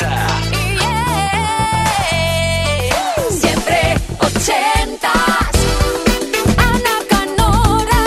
80. 0.00 0.26
Siempre 3.30 3.96
ochentas. 4.18 5.50
Ana 6.56 6.96
Canora. 7.08 8.02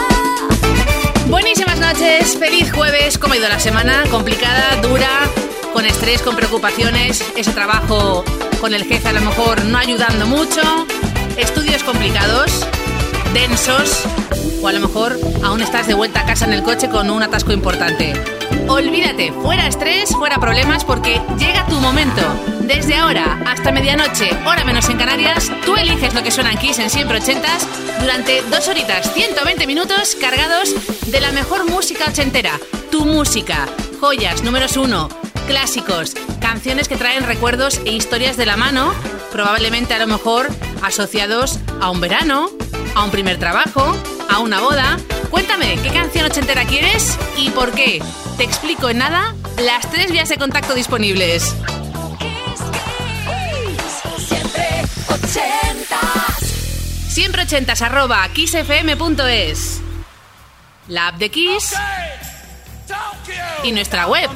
Buenísimas 1.27 1.79
noches, 1.79 2.37
feliz 2.37 2.71
jueves, 2.71 3.17
¿cómo 3.17 3.33
ha 3.33 3.37
ido 3.37 3.47
la 3.49 3.59
semana? 3.59 4.03
Complicada, 4.09 4.75
dura, 4.81 5.29
con 5.71 5.85
estrés, 5.85 6.21
con 6.21 6.35
preocupaciones, 6.35 7.23
ese 7.35 7.51
trabajo 7.51 8.23
con 8.59 8.73
el 8.73 8.85
jefe 8.85 9.09
a 9.09 9.13
lo 9.13 9.21
mejor 9.21 9.65
no 9.65 9.77
ayudando 9.77 10.25
mucho, 10.25 10.61
estudios 11.37 11.83
complicados, 11.83 12.65
densos, 13.33 14.03
o 14.61 14.67
a 14.67 14.73
lo 14.73 14.79
mejor 14.79 15.19
aún 15.43 15.61
estás 15.61 15.87
de 15.87 15.93
vuelta 15.93 16.21
a 16.21 16.25
casa 16.25 16.45
en 16.45 16.53
el 16.53 16.63
coche 16.63 16.89
con 16.89 17.09
un 17.09 17.23
atasco 17.23 17.51
importante. 17.51 18.13
Olvídate, 18.67 19.33
fuera 19.33 19.67
estrés, 19.67 20.09
fuera 20.11 20.39
problemas, 20.39 20.85
porque 20.85 21.21
llega 21.37 21.65
tu 21.65 21.79
momento. 21.79 22.21
Desde 22.61 22.95
ahora 22.95 23.41
hasta 23.45 23.71
medianoche, 23.71 24.29
hora 24.45 24.63
menos 24.63 24.87
en 24.89 24.97
Canarias, 24.97 25.51
tú 25.65 25.75
eliges 25.75 26.13
lo 26.13 26.23
que 26.23 26.31
suena 26.31 26.51
en 26.51 26.59
Kiss 26.59 26.79
en 26.79 26.89
siempre 26.89 27.17
ochentas 27.17 27.67
durante 27.99 28.41
dos 28.43 28.67
horitas, 28.67 29.11
120 29.13 29.67
minutos 29.67 30.15
cargados 30.19 30.73
de 31.07 31.19
la 31.19 31.31
mejor 31.31 31.69
música 31.69 32.05
ochentera. 32.09 32.59
Tu 32.91 33.05
música, 33.05 33.67
joyas, 33.99 34.43
números 34.43 34.77
uno, 34.77 35.09
clásicos, 35.47 36.13
canciones 36.39 36.87
que 36.87 36.97
traen 36.97 37.23
recuerdos 37.23 37.81
e 37.85 37.91
historias 37.91 38.37
de 38.37 38.45
la 38.45 38.57
mano, 38.57 38.93
probablemente 39.31 39.93
a 39.93 39.99
lo 39.99 40.07
mejor 40.07 40.47
asociados 40.81 41.59
a 41.81 41.89
un 41.89 41.99
verano, 41.99 42.49
a 42.95 43.03
un 43.03 43.11
primer 43.11 43.37
trabajo, 43.37 43.95
a 44.29 44.39
una 44.39 44.59
boda. 44.59 44.97
Cuéntame, 45.29 45.77
¿qué 45.81 45.89
canción 45.89 46.25
ochentera 46.25 46.65
quieres 46.65 47.17
y 47.37 47.49
por 47.51 47.71
qué? 47.71 48.01
Te 48.37 48.43
explico 48.43 48.89
en 48.89 48.99
nada 48.99 49.35
las 49.57 49.89
tres 49.89 50.11
vías 50.11 50.29
de 50.29 50.37
contacto 50.37 50.73
disponibles. 50.73 51.55
Siempre 54.17 54.83
ochentas. 55.07 56.39
Siempre 57.09 57.43
ochentas 57.43 57.81
arroba 57.81 58.27
kissfm.es 58.29 59.81
La 60.87 61.07
app 61.07 61.17
de 61.17 61.29
Kiss 61.29 61.73
y 63.63 63.71
nuestra 63.71 64.07
web. 64.07 64.29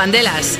Bandelas. 0.00 0.58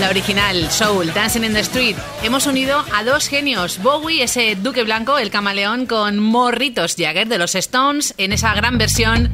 La 0.00 0.08
original, 0.08 0.70
Soul, 0.70 1.12
Dancing 1.12 1.44
in 1.44 1.52
the 1.52 1.60
Street. 1.60 1.94
Hemos 2.22 2.46
unido 2.46 2.82
a 2.94 3.04
dos 3.04 3.28
genios, 3.28 3.82
Bowie, 3.82 4.22
ese 4.22 4.54
duque 4.54 4.82
blanco, 4.82 5.18
el 5.18 5.28
camaleón, 5.28 5.84
con 5.84 6.18
Morritos 6.18 6.96
Jagger 6.96 7.28
de 7.28 7.36
los 7.36 7.54
Stones, 7.54 8.14
en 8.16 8.32
esa 8.32 8.54
gran 8.54 8.78
versión 8.78 9.30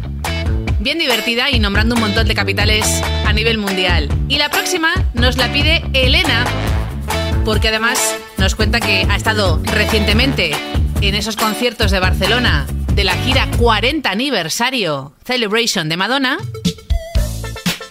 bien 0.80 0.98
divertida 0.98 1.52
y 1.52 1.60
nombrando 1.60 1.94
un 1.94 2.00
montón 2.00 2.26
de 2.26 2.34
capitales 2.34 3.00
a 3.24 3.32
nivel 3.32 3.58
mundial. 3.58 4.08
Y 4.28 4.38
la 4.38 4.50
próxima 4.50 4.92
nos 5.14 5.36
la 5.36 5.52
pide 5.52 5.84
Elena, 5.92 6.44
porque 7.44 7.68
además 7.68 8.16
nos 8.38 8.56
cuenta 8.56 8.80
que 8.80 9.06
ha 9.08 9.14
estado 9.14 9.62
recientemente 9.66 10.50
en 11.00 11.14
esos 11.14 11.36
conciertos 11.36 11.92
de 11.92 12.00
Barcelona 12.00 12.66
de 12.94 13.04
la 13.04 13.14
gira 13.14 13.48
40 13.56 14.10
aniversario 14.10 15.14
Celebration 15.24 15.88
de 15.88 15.96
Madonna. 15.96 16.38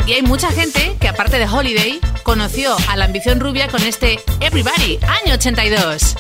Y 0.06 0.14
hay 0.14 0.22
mucha 0.22 0.52
gente 0.52 0.98
que 1.00 1.08
aparte 1.08 1.40
de 1.40 1.48
Holiday 1.48 2.00
conoció 2.24 2.76
a 2.90 2.98
la 2.98 3.06
ambición 3.06 3.40
rubia 3.40 3.70
con 3.70 3.82
este 3.84 4.20
Everybody, 4.42 5.00
año 5.26 5.36
82. 5.36 6.16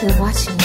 I 0.00 0.57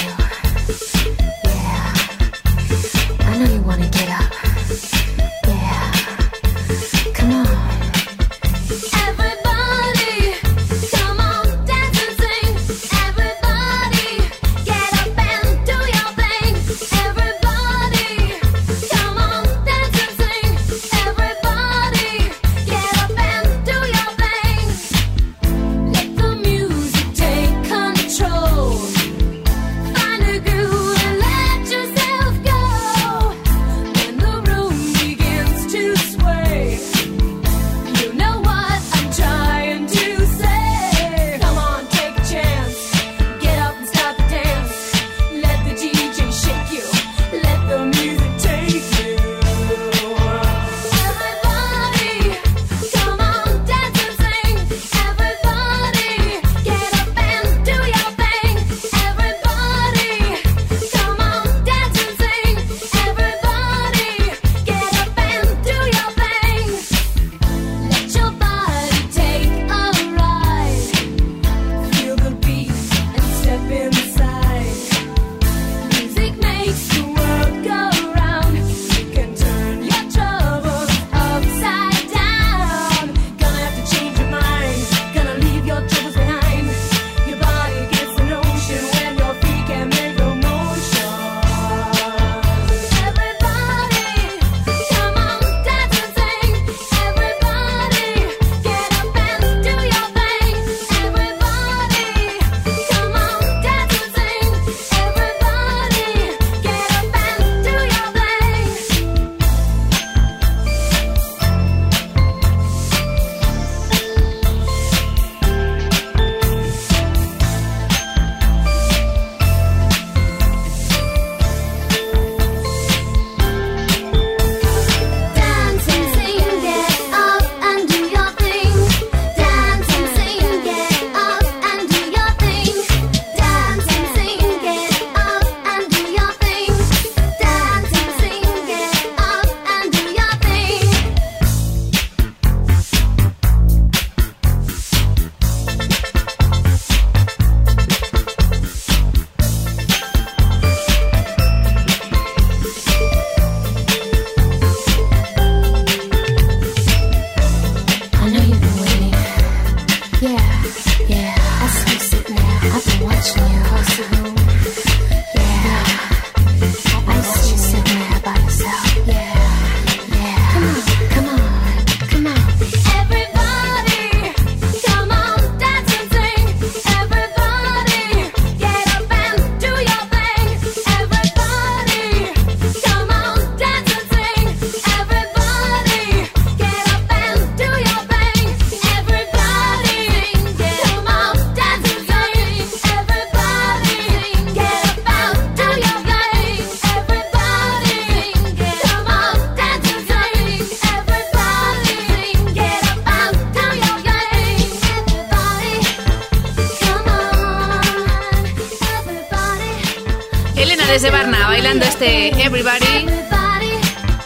Desde 210.93 211.09
Barna 211.09 211.47
bailando 211.47 211.85
este 211.85 212.27
Everybody. 212.39 213.07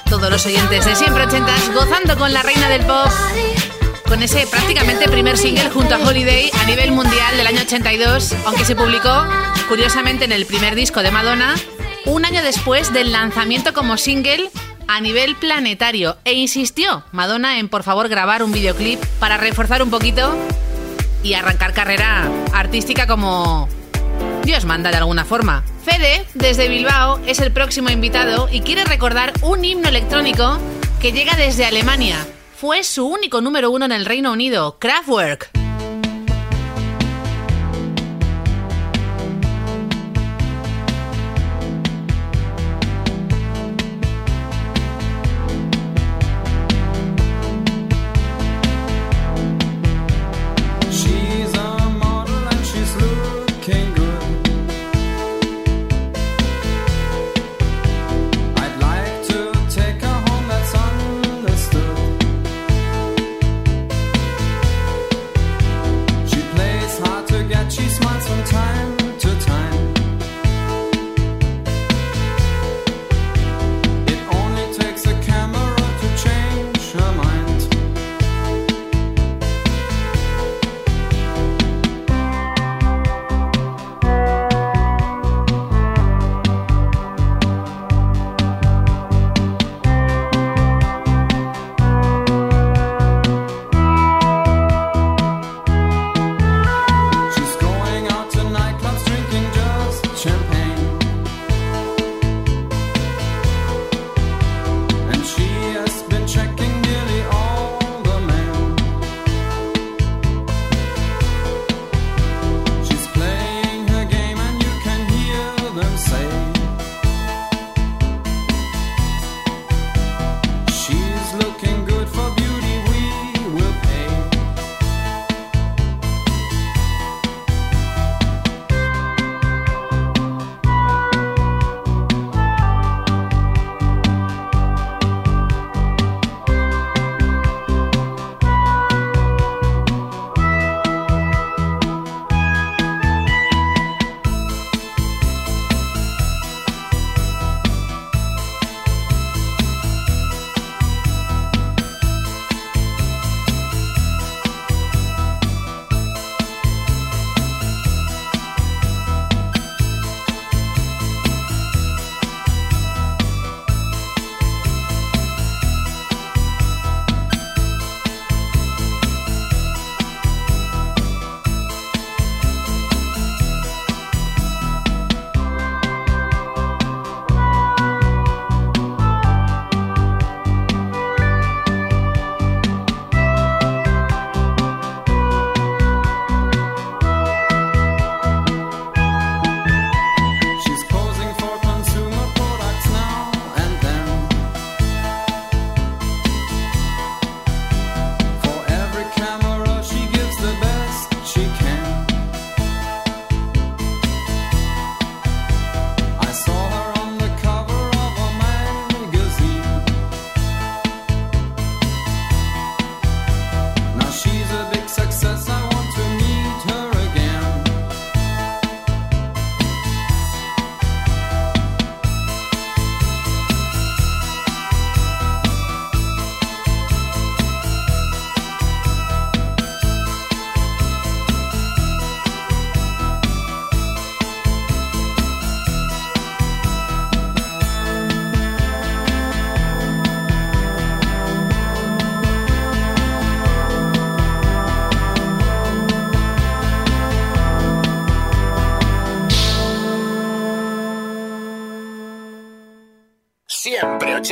Todos 0.10 0.30
los 0.30 0.46
oyentes 0.46 0.84
de 0.84 0.98
siempre 0.98 1.24
ochentas 1.24 1.74
gozando 1.74 2.18
con 2.18 2.34
la 2.34 2.44
reina 2.44 2.68
del 2.68 2.86
pop. 2.86 3.08
Con 4.06 4.22
ese 4.22 4.46
prácticamente 4.48 5.08
primer 5.08 5.38
single 5.38 5.70
junto 5.70 5.96
a 5.96 5.98
Holiday 6.00 6.52
a 6.60 6.66
nivel 6.66 6.92
mundial 6.92 7.38
del 7.38 7.48
año 7.48 7.62
82, 7.62 8.36
aunque 8.46 8.66
se 8.66 8.76
publicó 8.76 9.10
curiosamente 9.70 10.26
en 10.26 10.34
el 10.34 10.46
primer 10.46 10.76
disco 10.76 11.04
de 11.04 11.10
Madonna, 11.10 11.56
un 12.04 12.26
año 12.26 12.44
después 12.44 12.92
del 12.92 13.14
lanzamiento 13.14 13.74
como 13.74 13.96
single 13.96 14.50
a 14.90 15.00
nivel 15.00 15.38
planetario. 15.38 16.18
E 16.26 16.34
insistió 16.34 17.06
Madonna 17.14 17.60
en 17.60 17.70
por 17.70 17.84
favor 17.84 18.10
grabar 18.10 18.44
un 18.44 18.52
videoclip 18.52 19.02
para 19.22 19.38
reforzar 19.38 19.82
un 19.82 19.90
poquito 19.90 20.36
y 21.24 21.34
arrancar 21.34 21.72
carrera 21.72 22.30
artística 22.52 23.08
como 23.08 23.70
Dios 24.44 24.66
manda 24.66 24.92
de 24.92 24.98
alguna 24.98 25.26
forma. 25.26 25.64
Fede, 25.84 26.26
desde 26.34 26.70
Bilbao, 26.70 27.20
es 27.26 27.40
el 27.40 27.52
próximo 27.52 27.90
invitado 27.90 28.48
y 28.52 28.62
quiere 28.62 28.86
recordar 28.86 29.34
un 29.42 29.64
himno 29.64 29.90
electrónico 29.90 30.58
que 31.02 31.12
llega 31.12 31.36
desde 31.36 31.66
Alemania. 31.66 32.18
Fue 32.56 32.84
su 32.84 33.06
único 33.06 33.42
número 33.42 33.70
uno 33.72 33.86
en 33.86 33.92
el 33.92 34.06
Reino 34.06 34.32
Unido, 34.32 34.78
Kraftwerk. 34.80 35.57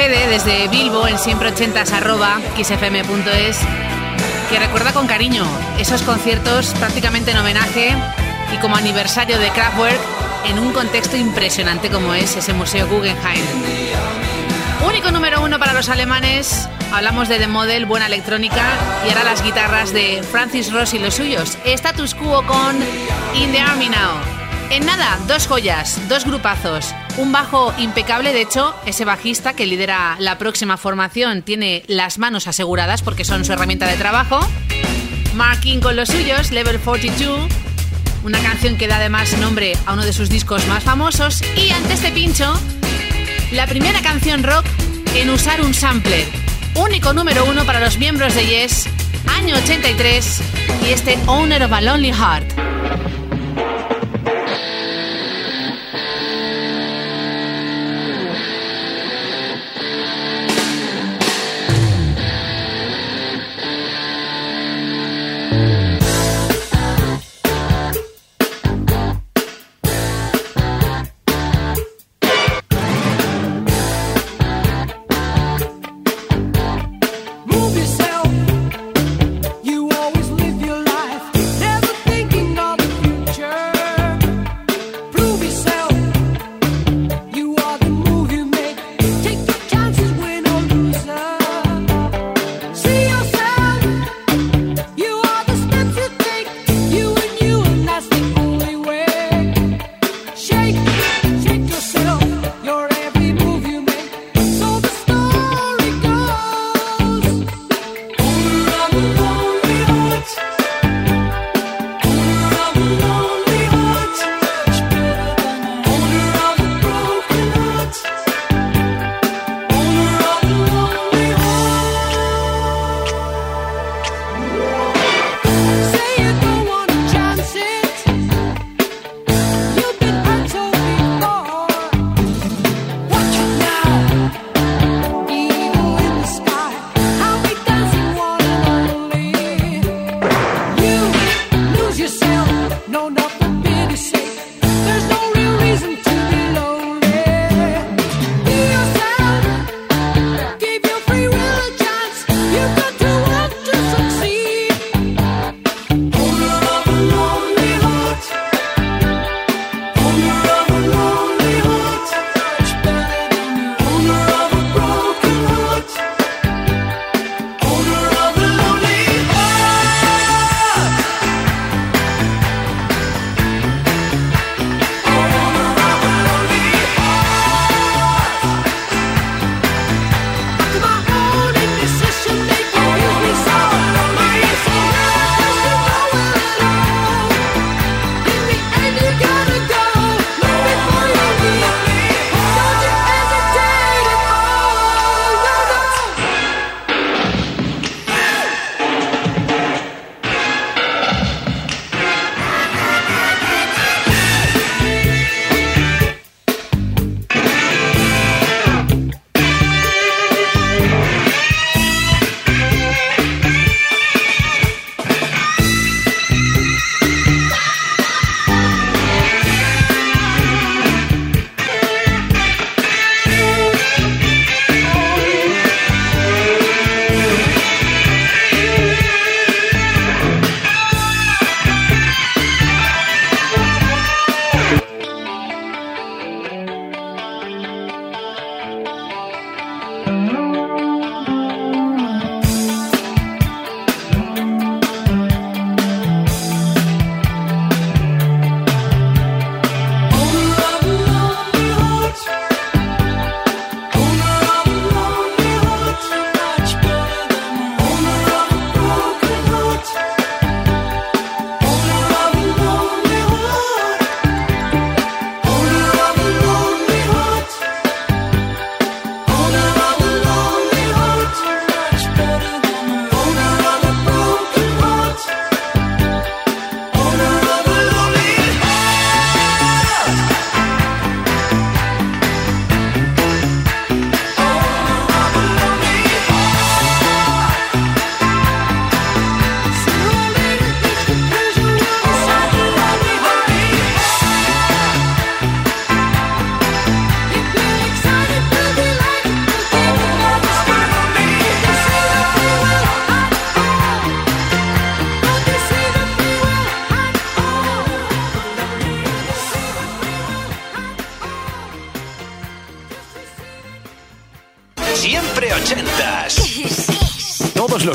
Fede 0.00 0.28
desde 0.28 0.66
Bilbo 0.68 1.06
en 1.06 1.18
siempre80s 1.18 1.92
arroba 1.92 2.40
xfm.es 2.56 3.58
que 4.48 4.58
recuerda 4.58 4.94
con 4.94 5.06
cariño 5.06 5.44
esos 5.78 6.00
conciertos 6.00 6.72
prácticamente 6.78 7.32
en 7.32 7.36
homenaje 7.36 7.94
y 8.50 8.56
como 8.62 8.76
aniversario 8.76 9.38
de 9.38 9.50
Kraftwerk 9.50 10.00
en 10.46 10.58
un 10.58 10.72
contexto 10.72 11.18
impresionante 11.18 11.90
como 11.90 12.14
es 12.14 12.34
ese 12.34 12.54
Museo 12.54 12.88
Guggenheim. 12.88 13.44
Único 14.86 15.10
número 15.10 15.42
uno 15.42 15.58
para 15.58 15.74
los 15.74 15.90
alemanes, 15.90 16.66
hablamos 16.94 17.28
de 17.28 17.38
The 17.38 17.48
Model, 17.48 17.84
buena 17.84 18.06
electrónica 18.06 18.64
y 19.04 19.10
ahora 19.10 19.24
las 19.24 19.44
guitarras 19.44 19.92
de 19.92 20.22
Francis 20.22 20.72
Ross 20.72 20.94
y 20.94 20.98
los 20.98 21.12
suyos. 21.12 21.58
Status 21.66 22.14
quo 22.14 22.42
con 22.46 22.74
In 23.34 23.52
the 23.52 23.60
Army 23.60 23.90
Now. 23.90 24.16
En 24.70 24.86
nada, 24.86 25.18
dos 25.26 25.46
joyas, 25.46 26.00
dos 26.08 26.24
grupazos, 26.24 26.94
un 27.16 27.32
bajo 27.32 27.72
impecable, 27.78 28.32
de 28.32 28.42
hecho, 28.42 28.74
ese 28.86 29.04
bajista 29.04 29.54
que 29.54 29.66
lidera 29.66 30.16
la 30.18 30.38
próxima 30.38 30.76
formación 30.76 31.42
tiene 31.42 31.84
las 31.86 32.18
manos 32.18 32.46
aseguradas 32.46 33.02
porque 33.02 33.24
son 33.24 33.44
su 33.44 33.52
herramienta 33.52 33.86
de 33.86 33.96
trabajo. 33.96 34.40
Marking 35.34 35.80
con 35.80 35.96
los 35.96 36.08
suyos, 36.08 36.50
Level 36.50 36.78
42, 36.78 37.48
una 38.24 38.38
canción 38.40 38.76
que 38.76 38.88
da 38.88 38.96
además 38.96 39.36
nombre 39.38 39.72
a 39.86 39.92
uno 39.92 40.04
de 40.04 40.12
sus 40.12 40.28
discos 40.28 40.66
más 40.66 40.82
famosos. 40.82 41.42
Y 41.56 41.70
antes 41.70 42.02
de 42.02 42.10
pincho, 42.10 42.52
la 43.52 43.66
primera 43.66 44.00
canción 44.02 44.42
rock 44.42 44.64
en 45.14 45.30
usar 45.30 45.60
un 45.60 45.74
sampler. 45.74 46.26
Único 46.74 47.12
número 47.12 47.44
uno 47.44 47.64
para 47.64 47.80
los 47.80 47.98
miembros 47.98 48.34
de 48.34 48.46
Yes, 48.46 48.86
año 49.38 49.56
83, 49.56 50.40
y 50.86 50.90
este 50.90 51.18
Owner 51.26 51.62
of 51.64 51.72
a 51.72 51.80
Lonely 51.80 52.12
Heart. 52.12 52.52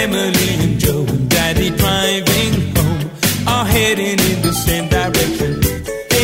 Emily 0.00 0.50
and 0.64 0.80
Joe 0.80 1.04
and 1.06 1.28
Daddy 1.28 1.68
driving 1.76 2.74
home 2.74 3.10
are 3.46 3.66
heading 3.66 4.18
in 4.30 4.38
the 4.40 4.54
same 4.54 4.88
direction. 4.88 5.60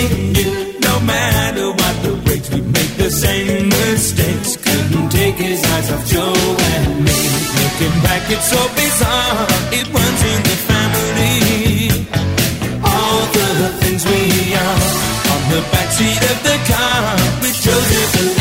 In 0.01 0.35
you, 0.35 0.81
no 0.81 0.99
matter 1.01 1.67
what 1.79 1.95
the 2.03 2.13
brakes, 2.25 2.49
we 2.49 2.63
make 2.63 2.93
the 2.97 3.11
same 3.11 3.69
mistakes. 3.69 4.57
Couldn't 4.57 5.11
take 5.11 5.35
his 5.35 5.63
eyes 5.63 5.93
off 5.93 6.07
Joe 6.07 6.57
and 6.73 7.05
me. 7.05 7.21
Looking 7.61 7.97
back, 8.01 8.25
it's 8.33 8.49
so 8.49 8.63
bizarre. 8.81 9.45
It 9.79 9.87
runs 9.93 10.23
in 10.33 10.41
the 10.49 10.57
family. 10.71 11.37
All 12.81 13.21
the 13.37 13.49
things 13.85 14.03
we 14.07 14.55
are 14.57 14.81
on 15.33 15.43
the 15.53 15.61
backseat 15.73 16.23
of 16.33 16.39
the 16.49 16.57
car 16.73 17.03
with 17.43 17.57
Joseph. 17.61 18.36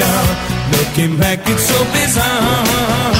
Looking 0.00 1.18
back, 1.18 1.40
it's 1.46 1.62
so 1.62 1.84
bizarre. 1.92 3.19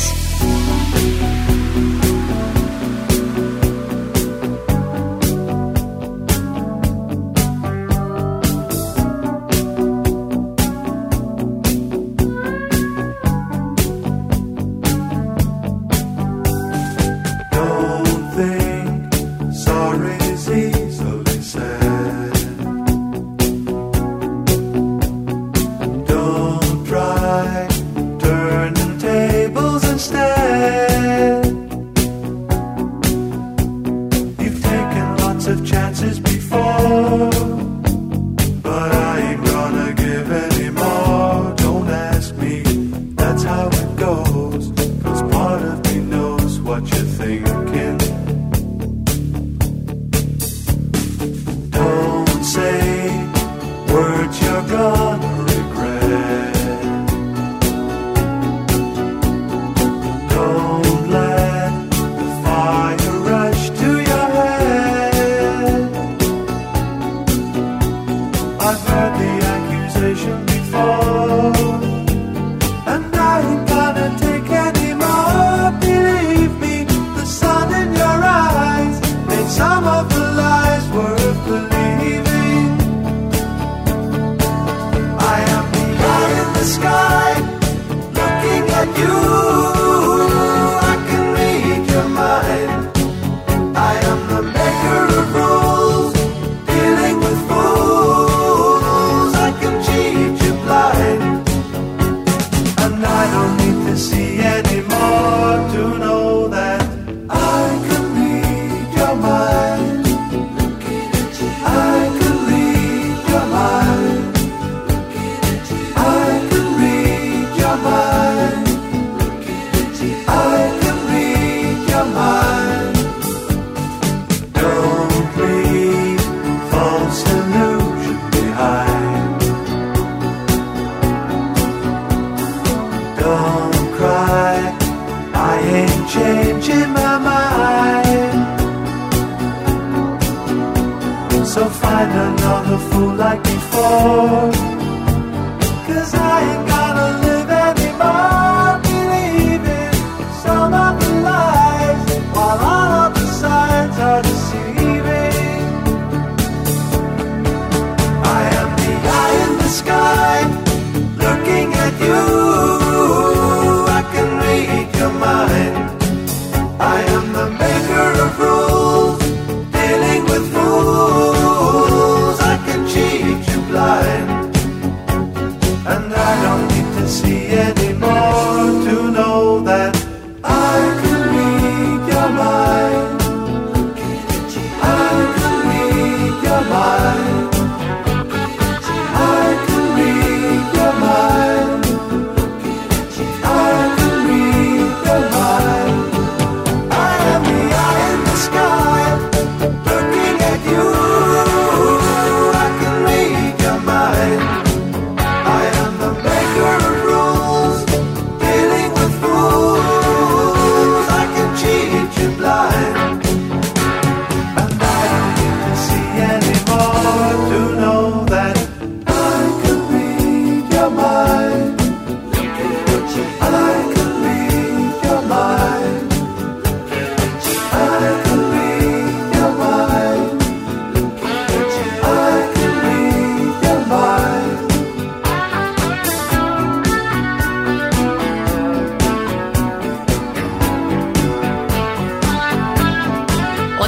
stay. 30.01 30.30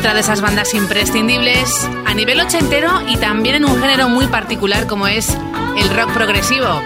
otra 0.04 0.16
de 0.16 0.20
esas 0.20 0.42
bandas 0.42 0.74
imprescindibles 0.74 1.88
a 2.06 2.14
nivel 2.14 2.42
ochentero 2.42 2.90
y 3.08 3.16
también 3.16 3.56
en 3.56 3.64
un 3.64 3.80
género 3.80 4.10
muy 4.10 4.28
particular 4.28 4.86
como 4.86 5.08
es 5.08 5.30
el 5.78 5.90
rock 5.96 6.12
progresivo. 6.12 6.82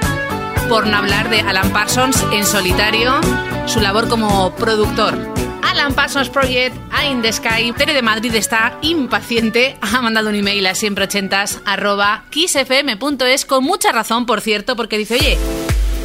Por 0.69 0.85
no 0.85 0.97
hablar 0.97 1.31
de 1.31 1.39
Alan 1.39 1.71
Parsons 1.71 2.23
en 2.31 2.45
solitario, 2.45 3.19
su 3.65 3.79
labor 3.79 4.07
como 4.07 4.53
productor. 4.57 5.15
Alan 5.63 5.95
Parsons 5.95 6.29
Project, 6.29 6.75
In 7.09 7.23
the 7.23 7.33
Sky, 7.33 7.73
Tere 7.75 7.95
de 7.95 8.03
Madrid 8.03 8.35
está 8.35 8.77
impaciente, 8.83 9.77
ha 9.81 9.99
mandado 9.99 10.29
un 10.29 10.35
email 10.35 10.67
a 10.67 10.75
siempre 10.75 11.05
ochentas 11.05 11.59
arroba 11.65 12.25
kissfm.es 12.29 13.45
con 13.45 13.63
mucha 13.63 13.91
razón, 13.91 14.27
por 14.27 14.41
cierto, 14.41 14.75
porque 14.75 14.99
dice, 14.99 15.15
oye, 15.15 15.39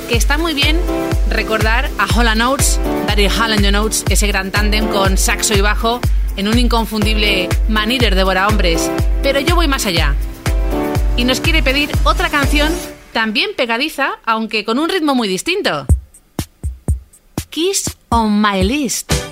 que 0.08 0.16
está 0.16 0.38
muy 0.38 0.54
bien 0.54 0.80
recordar 1.28 1.90
a 1.98 2.06
Holland 2.06 2.40
Oates, 2.40 2.80
Daryl 3.06 3.30
Holland 3.30 3.70
Notes, 3.70 4.02
ese 4.08 4.28
gran 4.28 4.50
tándem 4.50 4.88
con 4.88 5.18
saxo 5.18 5.52
y 5.52 5.60
bajo, 5.60 6.00
en 6.36 6.48
un 6.48 6.58
inconfundible 6.58 7.48
Maníder 7.68 8.14
devora 8.14 8.48
hombres, 8.48 8.90
pero 9.22 9.40
yo 9.40 9.54
voy 9.54 9.68
más 9.68 9.86
allá. 9.86 10.14
Y 11.16 11.24
nos 11.24 11.40
quiere 11.40 11.62
pedir 11.62 11.90
otra 12.04 12.28
canción 12.30 12.72
también 13.12 13.50
pegadiza, 13.56 14.18
aunque 14.24 14.64
con 14.64 14.78
un 14.78 14.88
ritmo 14.88 15.14
muy 15.14 15.28
distinto. 15.28 15.86
Kiss 17.50 17.84
on 18.08 18.40
my 18.40 18.64
list. 18.64 19.31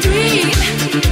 dream. 0.00 1.11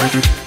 Thank 0.00 0.40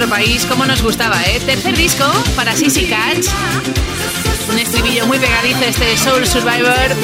nuestro 0.00 0.16
país, 0.16 0.46
como 0.46 0.64
nos 0.64 0.82
gustaba, 0.82 1.22
¿eh? 1.24 1.40
Tercer 1.44 1.76
disco 1.76 2.04
para 2.34 2.56
Sissy 2.56 2.86
Catch. 2.86 3.26
Un 4.48 4.58
estribillo 4.58 5.06
muy 5.06 5.18
pegadizo 5.18 5.62
este 5.64 5.94
Soul 5.98 6.26
Survivor 6.26 6.96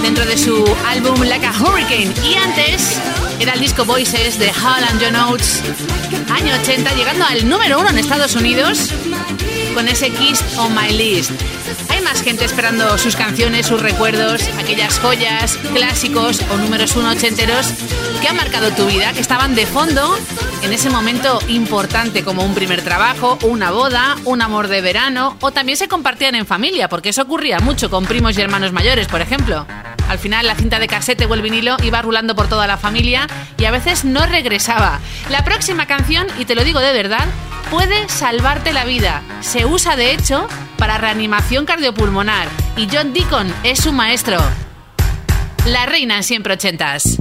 dentro 0.00 0.24
de 0.24 0.38
su 0.38 0.64
álbum 0.86 1.20
Like 1.22 1.44
a 1.44 1.50
Hurricane. 1.50 2.12
Y 2.24 2.36
antes 2.36 3.00
era 3.40 3.54
el 3.54 3.60
disco 3.60 3.84
Voices 3.84 4.38
de 4.38 4.52
Hall 4.52 4.84
and 4.88 5.02
John 5.02 5.16
Oates, 5.16 5.62
año 6.32 6.54
80, 6.62 6.94
llegando 6.94 7.24
al 7.24 7.48
número 7.48 7.80
uno 7.80 7.90
en 7.90 7.98
Estados 7.98 8.36
Unidos 8.36 8.92
con 9.74 9.88
ese 9.88 10.10
Kiss 10.10 10.44
on 10.58 10.72
My 10.72 10.92
List. 10.92 11.32
Hay 11.88 12.02
más 12.02 12.22
gente 12.22 12.44
esperando 12.44 12.98
sus 12.98 13.16
canciones, 13.16 13.66
sus 13.66 13.82
recuerdos, 13.82 14.42
aquellas 14.60 15.00
joyas, 15.00 15.58
clásicos 15.74 16.40
o 16.52 16.56
números 16.56 16.94
uno 16.94 17.10
ochenteros 17.10 17.72
que 18.20 18.28
han 18.28 18.36
marcado 18.36 18.70
tu 18.70 18.86
vida, 18.86 19.12
que 19.12 19.20
estaban 19.20 19.56
de 19.56 19.66
fondo 19.66 20.16
en 20.62 20.72
ese 20.72 20.90
momento 20.90 21.38
importante 21.48 22.22
como 22.22 22.44
un 22.44 22.54
primer 22.54 22.82
trabajo, 22.82 23.38
una 23.42 23.70
boda, 23.70 24.16
un 24.24 24.42
amor 24.42 24.68
de 24.68 24.82
verano 24.82 25.36
o 25.40 25.50
también 25.50 25.78
se 25.78 25.88
compartían 25.88 26.34
en 26.34 26.46
familia, 26.46 26.88
porque 26.88 27.10
eso 27.10 27.22
ocurría 27.22 27.60
mucho 27.60 27.90
con 27.90 28.04
primos 28.04 28.36
y 28.36 28.42
hermanos 28.42 28.72
mayores, 28.72 29.08
por 29.08 29.20
ejemplo. 29.20 29.66
Al 30.08 30.18
final 30.18 30.46
la 30.46 30.54
cinta 30.54 30.78
de 30.78 30.88
casete 30.88 31.26
o 31.26 31.34
el 31.34 31.42
vinilo 31.42 31.76
iba 31.82 32.02
rulando 32.02 32.34
por 32.34 32.48
toda 32.48 32.66
la 32.66 32.76
familia 32.76 33.26
y 33.56 33.64
a 33.64 33.70
veces 33.70 34.04
no 34.04 34.26
regresaba. 34.26 35.00
La 35.30 35.44
próxima 35.44 35.86
canción, 35.86 36.26
y 36.38 36.44
te 36.44 36.54
lo 36.54 36.64
digo 36.64 36.80
de 36.80 36.92
verdad, 36.92 37.26
puede 37.70 38.08
salvarte 38.08 38.72
la 38.72 38.84
vida. 38.84 39.22
Se 39.40 39.64
usa 39.64 39.96
de 39.96 40.12
hecho 40.12 40.46
para 40.76 40.98
reanimación 40.98 41.64
cardiopulmonar 41.64 42.48
y 42.76 42.88
John 42.92 43.12
Deacon 43.12 43.52
es 43.62 43.80
su 43.80 43.92
maestro. 43.92 44.38
La 45.66 45.86
reina 45.86 46.16
en 46.16 46.24
siempre 46.24 46.54
ochentas. 46.54 47.18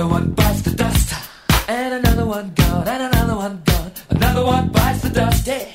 Another 0.00 0.14
one 0.14 0.30
bites 0.30 0.62
the 0.62 0.70
dust. 0.70 1.14
And 1.68 1.92
another 1.92 2.24
one 2.24 2.54
gone, 2.54 2.88
and 2.88 3.02
another 3.02 3.36
one 3.36 3.62
gone. 3.66 3.92
Another 4.08 4.46
one 4.46 4.68
bites 4.70 5.02
the 5.02 5.10
dust. 5.10 5.46
Yeah. 5.46 5.66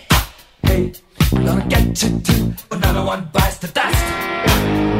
Hey, 0.63 0.93
gonna 1.29 1.63
get 1.67 2.01
you 2.01 2.19
too. 2.21 2.53
Another 2.71 3.05
one 3.05 3.29
bites 3.31 3.59
the 3.59 3.67
dust. 3.67 4.94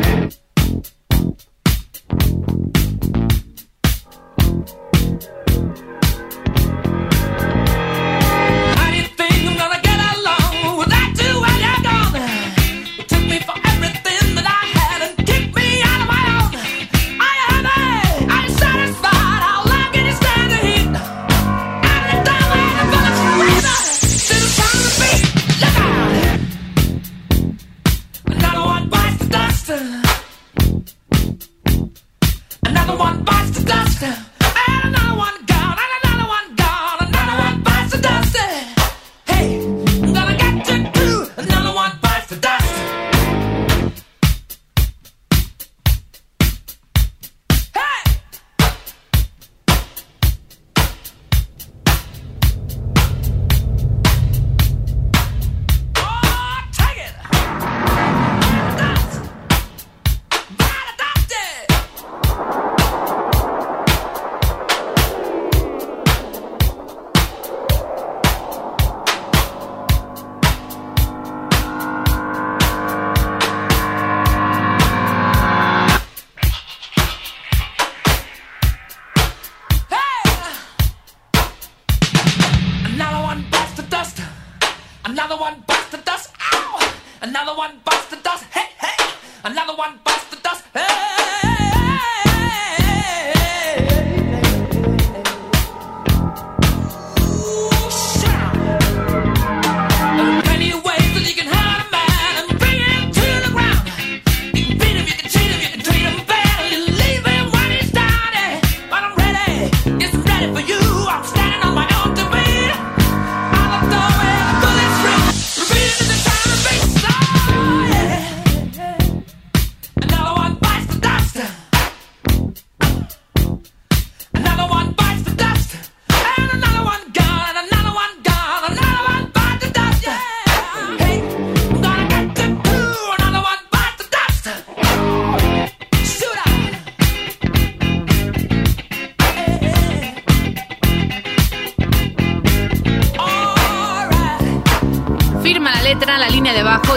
Bites 88.05 88.17
the 88.17 88.29
dust. 88.29 88.43
Hey, 88.53 88.69
hey! 88.79 89.05
Another 89.43 89.75
one 89.75 89.99
bites 90.03 90.29
the 90.29 90.35
dust. 90.35 90.63
Hey! 90.75 91.24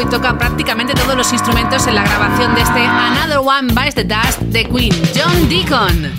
Y 0.01 0.07
toca 0.07 0.38
prácticamente 0.38 0.94
todos 0.94 1.16
los 1.16 1.32
instrumentos 1.32 1.86
en 1.86 1.94
la 1.94 2.03
grabación 2.05 2.55
de 2.55 2.62
este 2.62 2.80
Another 2.80 3.38
One 3.38 3.72
Bites 3.72 3.94
the 3.94 4.05
Dust 4.05 4.40
de 4.42 4.64
Queen, 4.64 4.94
John 5.14 5.49
Deacon. 5.49 6.12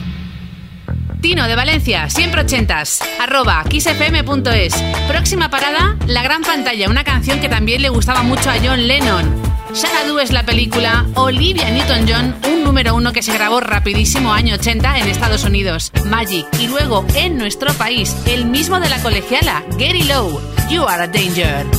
Tino 1.21 1.47
de 1.47 1.55
Valencia, 1.55 2.09
siempre 2.09 2.41
ochentas, 2.41 2.99
arroba 3.19 3.63
kissfm.es. 3.69 4.73
Próxima 5.07 5.49
parada, 5.49 5.97
La 6.07 6.23
Gran 6.23 6.41
Pantalla, 6.41 6.89
una 6.89 7.03
canción 7.03 7.39
que 7.39 7.49
también 7.49 7.81
le 7.81 7.89
gustaba 7.89 8.23
mucho 8.23 8.49
a 8.49 8.55
John 8.63 8.87
Lennon. 8.87 9.41
Xanadu 9.73 10.19
es 10.19 10.31
la 10.31 10.45
película, 10.45 11.05
Olivia 11.15 11.69
Newton-John, 11.69 12.35
un 12.51 12.63
número 12.63 12.95
uno 12.95 13.13
que 13.13 13.21
se 13.21 13.33
grabó 13.33 13.59
rapidísimo 13.59 14.33
año 14.33 14.55
80 14.55 14.97
en 14.97 15.07
Estados 15.07 15.43
Unidos, 15.43 15.91
Magic, 16.05 16.47
y 16.59 16.67
luego 16.67 17.05
en 17.15 17.37
nuestro 17.37 17.73
país, 17.73 18.15
el 18.25 18.45
mismo 18.45 18.79
de 18.79 18.89
la 18.89 19.01
colegiala, 19.01 19.63
Gary 19.77 20.03
Lowe, 20.03 20.41
You 20.69 20.83
Are 20.83 21.03
a 21.03 21.07
Danger. 21.07 21.78